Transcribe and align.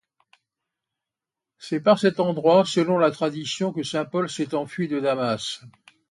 C'est 1.59 1.79
par 1.79 1.99
cet 1.99 2.19
endroit, 2.19 2.65
selon 2.65 2.97
la 2.97 3.11
tradition, 3.11 3.71
que 3.71 3.83
saint 3.83 4.03
Paul 4.03 4.31
s'est 4.31 4.55
enfui 4.55 4.87
de 4.87 4.99
Damas. 4.99 5.61